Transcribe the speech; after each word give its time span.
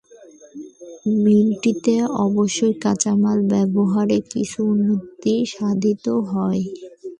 মিলটিতে 1.23 1.93
অবশ্য 2.25 2.59
কাঁচামাল 2.83 3.37
ব্যবহারে 3.51 4.17
কিছু 4.31 4.59
উন্নতি 4.71 5.33
সাধিত 5.53 6.05
হয়। 6.29 6.61